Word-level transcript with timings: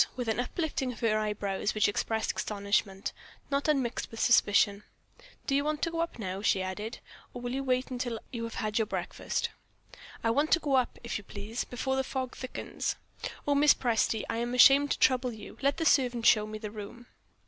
with 0.15 0.27
an 0.27 0.39
uplifting 0.39 0.91
of 0.91 1.01
her 1.01 1.19
eye 1.19 1.31
brows 1.31 1.75
which 1.75 1.87
expressed 1.87 2.35
astonishment 2.35 3.13
not 3.51 3.67
unmixed 3.67 4.09
with 4.09 4.19
suspicion. 4.19 4.81
"Do 5.45 5.53
you 5.53 5.63
want 5.63 5.83
to 5.83 5.91
go 5.91 5.99
up 5.99 6.17
now?" 6.17 6.41
she 6.41 6.63
added, 6.63 6.97
"or 7.35 7.41
will 7.43 7.53
you 7.53 7.63
wait 7.63 7.85
till 7.99 8.17
you 8.33 8.43
have 8.45 8.55
had 8.55 8.79
your 8.79 8.87
breakfast?" 8.87 9.51
"I 10.23 10.31
want 10.31 10.49
to 10.53 10.59
go 10.59 10.73
up, 10.73 10.97
if 11.03 11.19
you 11.19 11.23
please, 11.23 11.65
before 11.65 11.95
the 11.97 12.03
fog 12.03 12.35
thickens. 12.35 12.95
Oh, 13.47 13.53
Mrs. 13.53 13.75
Presty, 13.77 14.23
I 14.27 14.37
am 14.37 14.55
ashamed 14.55 14.89
to 14.89 14.97
trouble 14.97 15.33
you! 15.33 15.59
Let 15.61 15.77
the 15.77 15.85
servant 15.85 16.25
show 16.25 16.47
me 16.47 16.57
the 16.57 16.71
room." 16.71 17.05